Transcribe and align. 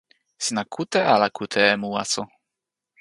sina 0.43 0.63
kute 0.73 0.99
ala 1.13 1.27
kute 1.37 1.59
e 1.71 1.73
mu 1.81 1.89
waso? 1.95 2.21